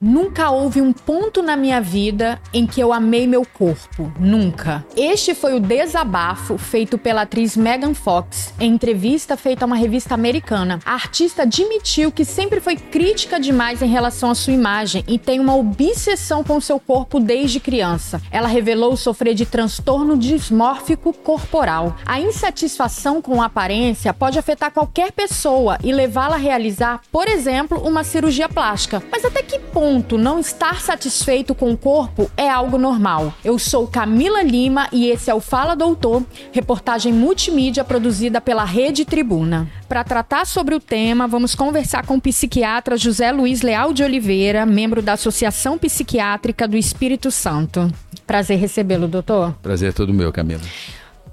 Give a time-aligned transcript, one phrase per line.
[0.00, 4.12] Nunca houve um ponto na minha vida em que eu amei meu corpo.
[4.16, 4.86] Nunca.
[4.96, 10.14] Este foi o desabafo feito pela atriz Megan Fox em entrevista feita a uma revista
[10.14, 10.78] americana.
[10.84, 15.40] A artista admitiu que sempre foi crítica demais em relação à sua imagem e tem
[15.40, 18.22] uma obsessão com seu corpo desde criança.
[18.30, 21.96] Ela revelou sofrer de transtorno dismórfico corporal.
[22.06, 27.80] A insatisfação com a aparência pode afetar qualquer pessoa e levá-la a realizar, por exemplo,
[27.84, 29.02] uma cirurgia plástica.
[29.10, 33.32] Mas até que ponto ponto, não estar satisfeito com o corpo é algo normal.
[33.42, 39.06] Eu sou Camila Lima e esse é o Fala Doutor, reportagem multimídia produzida pela Rede
[39.06, 39.66] Tribuna.
[39.88, 44.66] Para tratar sobre o tema, vamos conversar com o psiquiatra José Luiz Leal de Oliveira,
[44.66, 47.90] membro da Associação Psiquiátrica do Espírito Santo.
[48.26, 49.54] Prazer recebê-lo, doutor.
[49.62, 50.60] Prazer é todo meu, Camila.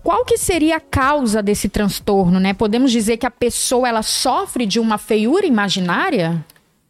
[0.02, 2.53] Qual que seria a causa desse transtorno, né?
[2.53, 6.45] Podemos dizer que a pessoa ela sofre de uma feiura imaginária?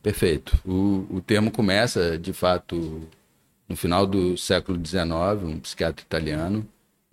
[0.05, 0.55] Perfeito.
[0.63, 3.09] O, o termo começa, de fato,
[3.67, 5.03] no final do século XIX,
[5.43, 6.63] um psiquiatra italiano,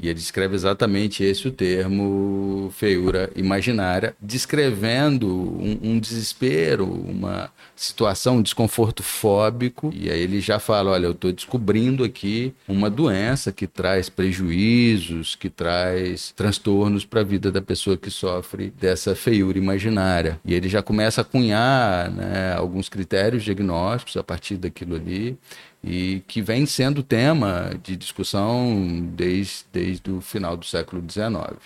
[0.02, 8.38] e ele descreve exatamente esse o termo feiura imaginária, descrevendo um, um, desespero, uma situação,
[8.38, 9.92] um desconforto fóbico.
[9.94, 15.36] E aí ele já fala: olha, eu estou descobrindo aqui uma doença que traz prejuízos,
[15.36, 20.40] que traz transtornos para a vida da pessoa que sofre dessa feiura imaginária.
[20.44, 25.38] E ele já começa a cunhar né, alguns critérios diagnósticos a partir daquilo ali
[25.82, 31.58] e que vem sendo tema de discussão desde, desde o final do século XIX.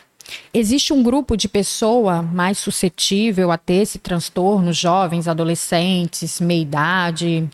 [0.52, 7.48] Existe um grupo de pessoa mais suscetível a ter esse transtorno, jovens, adolescentes, meia-idade?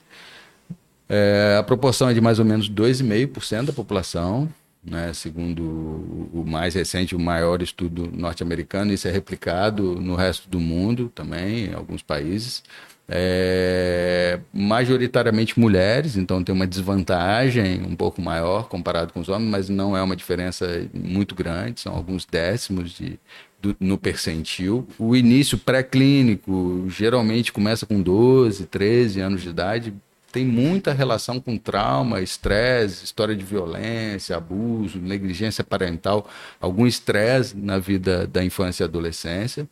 [1.09, 4.49] É, a proporção é de mais ou menos 2,5% da população,
[4.83, 5.63] né, segundo
[6.33, 11.67] o mais recente, o maior estudo norte-americano, isso é replicado no resto do mundo também,
[11.67, 12.63] em alguns países
[13.15, 19.69] é, majoritariamente mulheres, então tem uma desvantagem um pouco maior comparado com os homens, mas
[19.69, 23.19] não é uma diferença muito grande, são alguns décimos de,
[23.61, 24.89] do, no percentil.
[24.99, 29.95] O início pré-clínico geralmente começa com 12, 13 anos de idade,
[30.33, 36.27] tem muita relação com trauma, estresse, história de violência, abuso, negligência parental,
[36.59, 39.69] algum estresse na vida da infância e adolescência.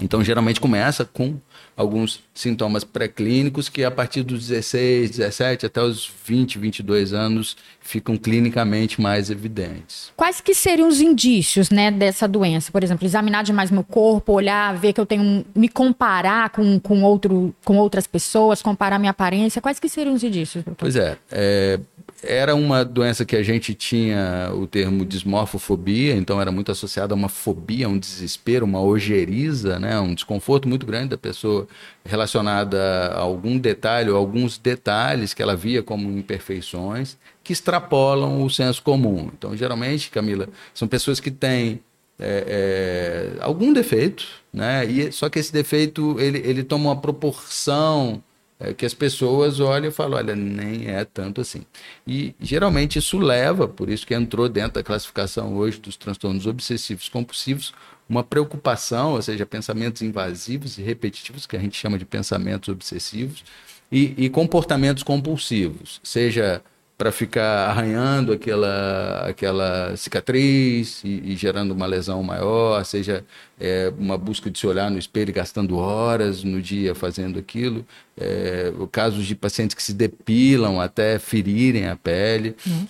[0.00, 1.36] Então, geralmente começa com
[1.76, 8.16] alguns sintomas pré-clínicos que a partir dos 16, 17 até os 20, 22 anos ficam
[8.16, 10.12] clinicamente mais evidentes.
[10.16, 12.72] Quais que seriam os indícios, né, dessa doença?
[12.72, 17.02] Por exemplo, examinar demais meu corpo, olhar, ver que eu tenho me comparar com, com,
[17.02, 20.64] outro, com outras pessoas, comparar minha aparência, quais que seriam os indícios?
[20.64, 20.80] Doutor?
[20.80, 21.78] Pois é, é,
[22.22, 27.16] era uma doença que a gente tinha o termo dismorfofobia, então era muito associada a
[27.16, 31.66] uma fobia, um desespero, uma ojeriza, né, um desconforto muito grande da pessoa
[32.04, 32.78] relacionada
[33.08, 38.82] a algum detalhe ou alguns detalhes que ela via como imperfeições que extrapolam o senso
[38.82, 39.30] comum.
[39.36, 41.80] Então, geralmente, Camila, são pessoas que têm
[42.18, 44.84] é, é, algum defeito, né?
[44.84, 48.22] E, só que esse defeito ele, ele toma uma proporção
[48.58, 51.64] é, que as pessoas olham e falam, olha, nem é tanto assim.
[52.06, 57.08] E geralmente isso leva, por isso que entrou dentro da classificação hoje dos transtornos obsessivos
[57.08, 57.74] compulsivos,
[58.08, 63.44] uma preocupação, ou seja, pensamentos invasivos e repetitivos, que a gente chama de pensamentos obsessivos,
[63.90, 66.62] e, e comportamentos compulsivos, seja
[66.96, 73.24] para ficar arranhando aquela, aquela cicatriz e, e, gerando uma lesão maior, seja
[73.60, 77.86] é, uma busca de se olhar no espelho gastando horas no dia fazendo aquilo,
[78.18, 82.56] é, casos de pacientes que se depilam até ferirem a pele.
[82.66, 82.86] Uhum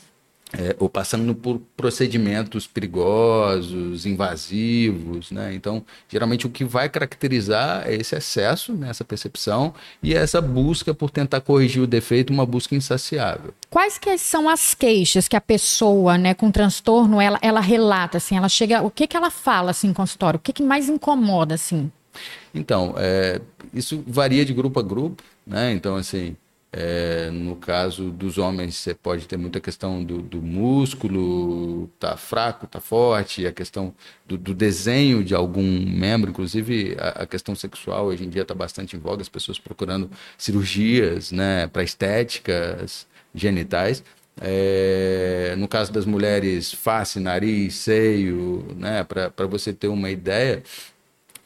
[0.53, 5.53] é, ou passando por procedimentos perigosos, invasivos, né?
[5.55, 11.11] Então, geralmente o que vai caracterizar é esse excesso nessa percepção e essa busca por
[11.11, 13.53] tentar corrigir o defeito, uma busca insaciável.
[13.69, 18.37] Quais que são as queixas que a pessoa, né, com transtorno, ela, ela relata, assim,
[18.37, 20.39] ela chega, o que que ela fala, assim, em consultório?
[20.39, 21.91] O que que mais incomoda, assim?
[22.55, 23.41] Então, é,
[23.75, 25.73] isso varia de grupo a grupo, né?
[25.73, 26.37] Então, assim,
[26.78, 32.67] é, no caso dos homens, você pode ter muita questão do, do músculo, tá fraco,
[32.67, 33.94] tá forte, a questão
[34.26, 38.55] do, do desenho de algum membro, inclusive a, a questão sexual hoje em dia está
[38.55, 44.05] bastante em voga, as pessoas procurando cirurgias né, para estéticas genitais.
[44.38, 50.62] É, no caso das mulheres, face, nariz, seio, né, para você ter uma ideia,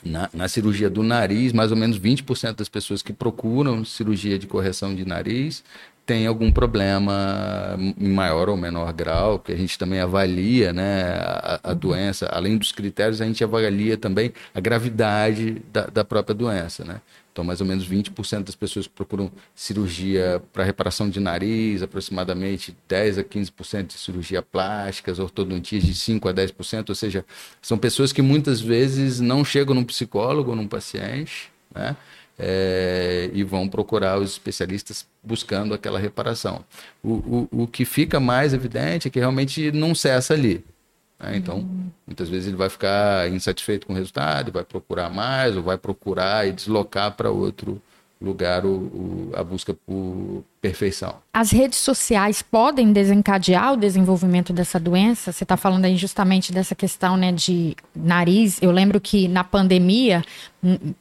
[0.04, 4.46] na, na, cirurgia do nariz, mais ou menos 20% das pessoas que procuram cirurgia de
[4.46, 5.62] correção de nariz
[6.10, 11.60] tem algum problema em maior ou menor grau, que a gente também avalia né, a,
[11.62, 16.84] a doença, além dos critérios, a gente avalia também a gravidade da, da própria doença.
[16.84, 17.00] Né?
[17.32, 22.76] Então, mais ou menos 20% das pessoas que procuram cirurgia para reparação de nariz, aproximadamente
[22.88, 27.24] 10 a 15% de cirurgia plástica, ortodontias de 5 a 10%, ou seja,
[27.62, 31.96] são pessoas que muitas vezes não chegam num psicólogo ou num paciente, né?
[32.42, 36.64] É, e vão procurar os especialistas buscando aquela reparação.
[37.02, 40.64] O, o, o que fica mais evidente é que realmente não cessa ali.
[41.20, 41.36] Né?
[41.36, 41.90] Então, uhum.
[42.06, 46.48] muitas vezes ele vai ficar insatisfeito com o resultado, vai procurar mais, ou vai procurar
[46.48, 47.80] e deslocar para outro
[48.20, 51.16] lugar o, o, a busca por perfeição.
[51.32, 55.32] As redes sociais podem desencadear o desenvolvimento dessa doença?
[55.32, 58.60] Você está falando aí justamente dessa questão né, de nariz.
[58.60, 60.22] Eu lembro que na pandemia,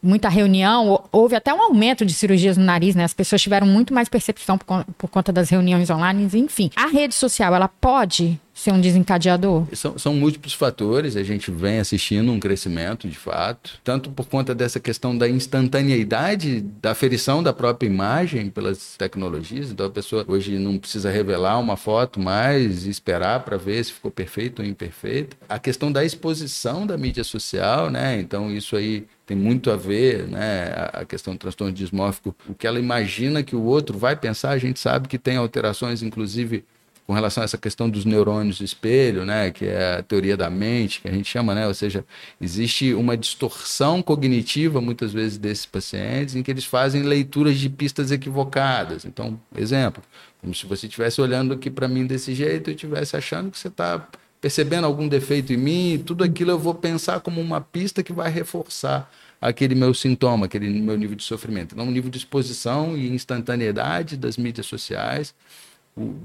[0.01, 3.03] muita reunião, houve até um aumento de cirurgias no nariz, né?
[3.03, 6.69] As pessoas tiveram muito mais percepção por, por conta das reuniões online, enfim.
[6.75, 9.65] A rede social, ela pode ser um desencadeador?
[9.73, 14.53] São, são, múltiplos fatores, a gente vem assistindo um crescimento de fato, tanto por conta
[14.53, 20.57] dessa questão da instantaneidade da aferição da própria imagem pelas tecnologias, então a pessoa hoje
[20.57, 25.37] não precisa revelar uma foto mais e esperar para ver se ficou perfeito ou imperfeito.
[25.47, 28.19] A questão da exposição da mídia social, né?
[28.19, 32.65] Então isso aí tem muito a ver, né, a questão do transtorno dismórfico, o que
[32.65, 36.65] ela imagina que o outro vai pensar, a gente sabe que tem alterações, inclusive
[37.09, 41.01] com relação a essa questão dos neurônios espelho, né, que é a teoria da mente,
[41.01, 42.06] que a gente chama, né, ou seja,
[42.39, 48.11] existe uma distorção cognitiva muitas vezes desses pacientes em que eles fazem leituras de pistas
[48.11, 49.06] equivocadas.
[49.06, 50.03] Então, exemplo,
[50.39, 53.69] como se você estivesse olhando aqui para mim desse jeito e estivesse achando que você
[53.69, 54.07] está
[54.39, 58.29] percebendo algum defeito em mim, tudo aquilo eu vou pensar como uma pista que vai
[58.29, 59.11] reforçar
[59.41, 61.73] aquele meu sintoma, aquele meu nível de sofrimento.
[61.73, 65.33] Então, um nível de exposição e instantaneidade das mídias sociais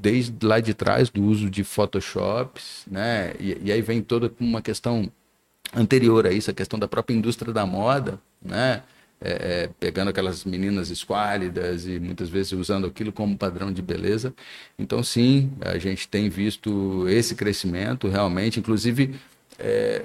[0.00, 3.34] desde lá de trás do uso de Photoshops, né?
[3.40, 5.10] E, e, aí vem toda uma questão
[5.74, 8.82] anterior a isso, a questão da própria indústria da moda, né?
[9.20, 14.34] É, é, pegando aquelas meninas esquálidas e muitas vezes usando aquilo como padrão de beleza.
[14.78, 19.14] Então, sim, a gente tem visto esse crescimento realmente, inclusive
[19.58, 20.02] é,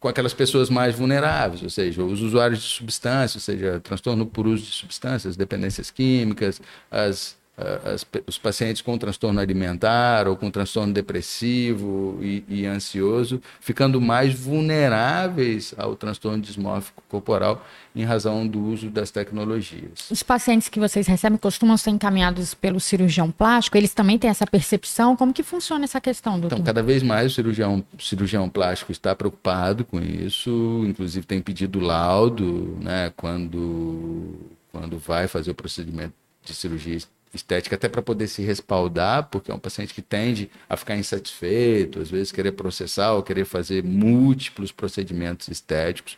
[0.00, 4.46] com aquelas pessoas mais vulneráveis, ou seja, os usuários de substâncias, ou seja, transtorno por
[4.46, 6.60] uso de substâncias, dependências químicas,
[6.90, 7.36] as
[7.84, 14.32] as, os pacientes com transtorno alimentar ou com transtorno depressivo e, e, ansioso, ficando mais
[14.32, 17.64] vulneráveis ao transtorno dismórfico corporal
[17.96, 20.08] em razão do uso das tecnologias.
[20.10, 23.76] Os pacientes que vocês recebem costumam ser encaminhados pelo cirurgião plástico?
[23.76, 25.16] Eles também têm essa percepção?
[25.16, 26.56] Como que funciona essa questão, doutor?
[26.56, 31.80] Então, cada vez mais o cirurgião, cirurgião plástico está preocupado com isso, inclusive tem pedido
[31.80, 34.36] laudo, né, quando,
[34.70, 36.14] quando vai fazer o procedimento
[36.44, 36.98] de cirurgia
[37.32, 42.00] estética, até para poder se respaldar, porque é um paciente que tende a ficar insatisfeito,
[42.00, 46.16] às vezes querer processar ou querer fazer múltiplos procedimentos estéticos.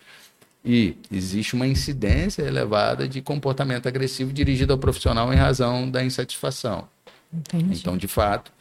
[0.64, 6.86] E existe uma incidência elevada de comportamento agressivo dirigido ao profissional em razão da insatisfação.
[7.32, 7.78] Entendi.
[7.78, 8.52] Então, de fato,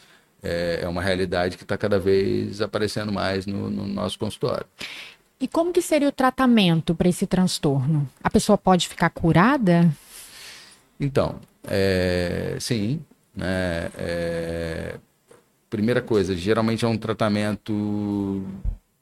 [0.41, 4.65] é, é uma realidade que está cada vez aparecendo mais no, no nosso consultório.
[5.41, 8.07] E como que seria o tratamento para esse transtorno?
[8.23, 9.89] A pessoa pode ficar curada?
[10.99, 13.01] Então, é, sim,
[13.35, 13.89] né?
[13.97, 14.95] É,
[15.69, 18.43] primeira coisa, geralmente é um tratamento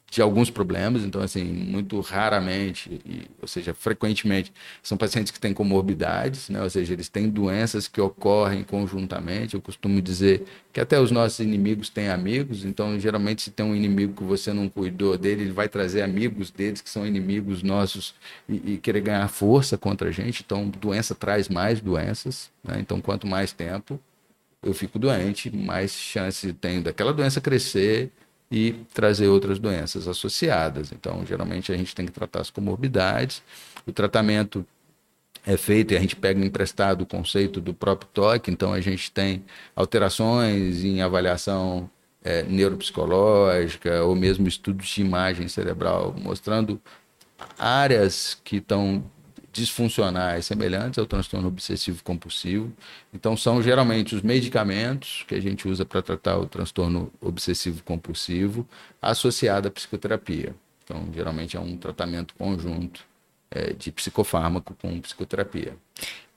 [0.10, 5.54] de alguns problemas, então assim, muito raramente, e, ou seja, frequentemente, são pacientes que têm
[5.54, 6.62] comorbidades, né?
[6.62, 9.56] ou seja, eles têm doenças que ocorrem conjuntamente.
[9.56, 13.76] Eu costumo dizer que até os nossos inimigos têm amigos, então geralmente se tem um
[13.76, 18.16] inimigo que você não cuidou dele, ele vai trazer amigos deles que são inimigos nossos
[18.48, 20.42] e, e querer ganhar força contra a gente.
[20.46, 22.78] Então, doença traz mais doenças, né?
[22.80, 24.00] então quanto mais tempo
[24.64, 28.12] eu fico doente, mais chance tenho daquela doença crescer
[28.52, 30.92] e trazer outras doenças associadas.
[30.92, 33.44] Então, geralmente a gente tem que tratar as comorbidades.
[33.86, 34.66] O tratamento
[35.46, 39.12] é feito e a gente pega emprestado o conceito do próprio toque, então a gente
[39.12, 39.44] tem
[39.76, 41.90] alterações em avaliação
[42.24, 46.82] é, neuropsicológica ou mesmo estudos de imagem cerebral, mostrando
[47.58, 49.04] áreas que estão
[49.58, 52.72] disfuncionais semelhantes ao transtorno obsessivo compulsivo.
[53.14, 58.66] Então, são geralmente os medicamentos que a gente usa para tratar o transtorno obsessivo compulsivo
[59.02, 60.56] associado à psicoterapia.
[60.84, 63.02] Então, geralmente é um tratamento conjunto
[63.52, 65.76] é, de psicofármaco com psicoterapia.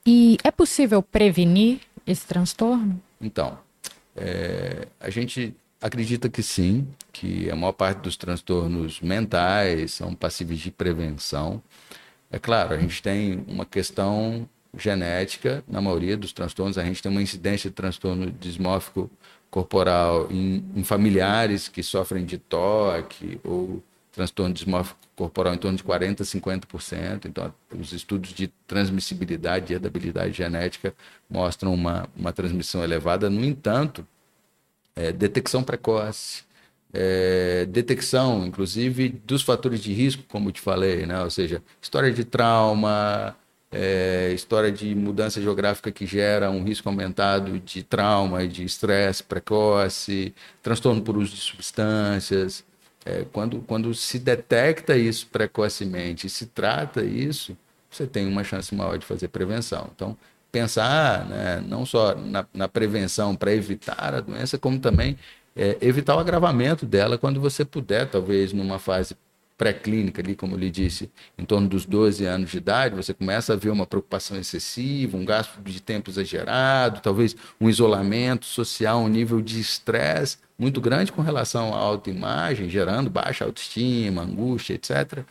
[0.05, 3.01] E é possível prevenir esse transtorno?
[3.21, 3.59] Então,
[4.17, 10.61] é, a gente acredita que sim, que a maior parte dos transtornos mentais são passíveis
[10.61, 11.63] de prevenção.
[12.31, 17.11] É claro, a gente tem uma questão genética, na maioria dos transtornos, a gente tem
[17.11, 19.11] uma incidência de transtorno dismórfico
[19.51, 23.83] corporal em, em familiares que sofrem de toque ou
[24.13, 27.27] transtorno dismórfico corporal em torno de 40%, 50%.
[27.27, 30.95] Então, os estudos de transmissibilidade e herdabilidade genética
[31.29, 33.29] mostram uma, uma transmissão elevada.
[33.29, 34.07] No entanto,
[34.95, 36.45] é, detecção precoce,
[36.93, 41.23] é, detecção, inclusive, dos fatores de risco, como te falei, né?
[41.23, 43.37] ou seja, história de trauma,
[43.71, 50.35] é, história de mudança geográfica que gera um risco aumentado de trauma, de estresse precoce,
[50.63, 52.65] transtorno por uso de substâncias.
[53.05, 57.57] É, quando, quando se detecta isso precocemente se trata isso,
[57.91, 59.91] você tem uma chance maior de fazer prevenção.
[59.95, 60.17] Então,
[60.53, 65.17] pensar né, não só na, na prevenção para evitar a doença, como também
[65.61, 69.15] é, evitar o agravamento dela quando você puder, talvez numa fase
[69.59, 73.53] pré-clínica ali, como eu lhe disse, em torno dos 12 anos de idade, você começa
[73.53, 79.09] a ver uma preocupação excessiva, um gasto de tempo exagerado, talvez um isolamento social, um
[79.09, 85.25] nível de estresse muito grande com relação à autoimagem, gerando baixa autoestima, angústia, etc.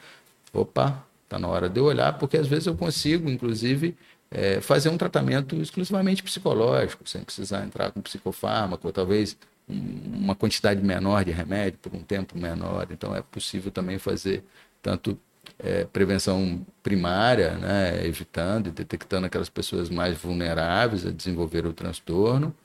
[0.54, 3.98] Opa, está na hora de eu olhar, porque às vezes eu consigo, inclusive,
[4.30, 9.36] é, fazer um tratamento exclusivamente psicológico, sem precisar entrar com psicofármaco, ou talvez
[9.70, 12.88] uma quantidade menor de remédio por um tempo menor.
[12.92, 14.44] Então, é possível também fazer
[14.82, 15.18] tanto
[15.60, 22.56] é, prevenção primária, né, evitando e detectando aquelas pessoas mais vulneráveis a desenvolver o transtorno,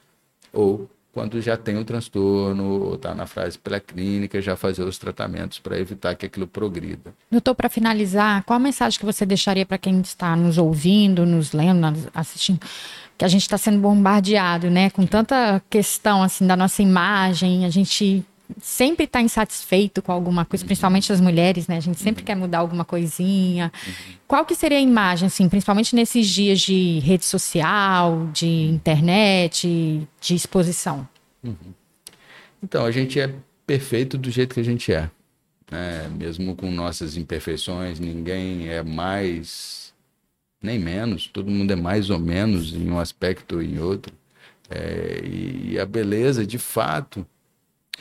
[0.53, 5.61] ou quando já tem o transtorno, ou está na fase pré-clínica, já fazer os tratamentos
[5.61, 7.15] para evitar que aquilo progrida.
[7.31, 11.53] Doutor, para finalizar, qual a mensagem que você deixaria para quem está nos ouvindo, nos
[11.53, 12.61] lendo, assistindo?
[13.17, 14.91] que a gente está sendo bombardeado, né?
[14.91, 18.27] Com tanta questão assim da nossa imagem, a gente
[18.61, 21.77] sempre está insatisfeito com alguma coisa, principalmente as mulheres, né?
[21.77, 23.73] A gente sempre quer mudar alguma coisinha.
[24.27, 30.35] Qual que seria a imagem, assim, principalmente nesses dias de rede social, de internet, de
[30.35, 31.09] exposição?
[31.43, 31.75] Uhum.
[32.63, 33.35] Então, a gente é
[33.67, 35.11] perfeito do jeito que a gente é.
[35.71, 36.09] Né?
[36.17, 39.85] Mesmo com nossas imperfeições, ninguém é mais
[40.65, 44.15] nem menos, todo mundo é mais ou menos em um aspecto ou em outro.
[44.71, 47.27] É, e, e, a beleza, de fato,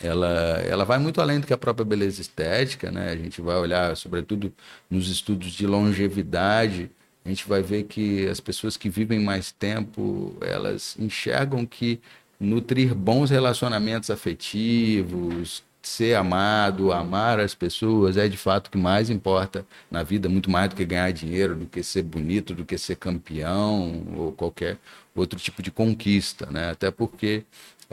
[0.01, 0.27] ela,
[0.67, 3.09] ela vai muito além do que a própria beleza estética, né?
[3.09, 4.53] A gente vai olhar, sobretudo
[4.89, 6.89] nos estudos de longevidade,
[7.25, 12.01] a gente vai ver que as pessoas que vivem mais tempo, elas enxergam que
[12.39, 19.09] nutrir bons relacionamentos afetivos, ser amado, amar as pessoas é de fato o que mais
[19.09, 22.77] importa na vida, muito mais do que ganhar dinheiro, do que ser bonito, do que
[22.77, 24.77] ser campeão ou qualquer
[25.15, 26.71] outro tipo de conquista, né?
[26.71, 27.43] Até porque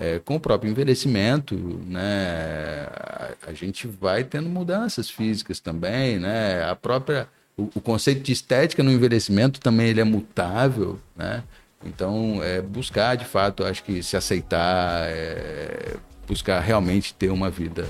[0.00, 1.54] é, com o próprio envelhecimento,
[1.86, 6.64] né, a, a, gente vai tendo mudanças físicas também, né?
[6.64, 11.42] A própria o, o conceito de estética no envelhecimento também ele é mutável, né?
[11.84, 17.86] Então, é, buscar de fato, acho que se aceitar, é, buscar realmente ter uma vida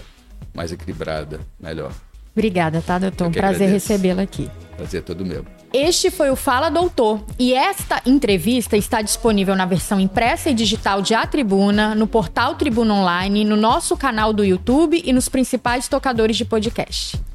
[0.52, 1.92] mais equilibrada, melhor.
[2.32, 3.28] Obrigada, tá, doutor?
[3.28, 4.50] Um prazer recebê-lo aqui.
[4.76, 5.44] Prazer todo meu.
[5.72, 11.00] Este foi o Fala Doutor e esta entrevista está disponível na versão impressa e digital
[11.00, 15.86] de A Tribuna, no portal Tribuna Online, no nosso canal do YouTube e nos principais
[15.86, 17.29] tocadores de podcast.